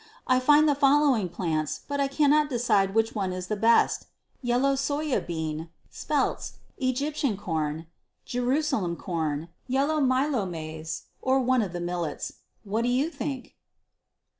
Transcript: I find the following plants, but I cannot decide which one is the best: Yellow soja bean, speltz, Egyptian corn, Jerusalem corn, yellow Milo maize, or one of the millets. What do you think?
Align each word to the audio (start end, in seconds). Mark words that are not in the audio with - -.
I 0.25 0.39
find 0.39 0.67
the 0.67 0.73
following 0.73 1.29
plants, 1.29 1.81
but 1.87 1.99
I 1.99 2.07
cannot 2.07 2.49
decide 2.49 2.95
which 2.95 3.13
one 3.13 3.31
is 3.31 3.45
the 3.49 3.55
best: 3.55 4.07
Yellow 4.41 4.73
soja 4.73 5.23
bean, 5.23 5.69
speltz, 5.91 6.53
Egyptian 6.79 7.37
corn, 7.37 7.85
Jerusalem 8.25 8.95
corn, 8.95 9.49
yellow 9.67 9.99
Milo 10.01 10.47
maize, 10.47 11.03
or 11.21 11.39
one 11.39 11.61
of 11.61 11.71
the 11.71 11.79
millets. 11.79 12.33
What 12.63 12.81
do 12.81 12.89
you 12.89 13.11
think? 13.11 13.55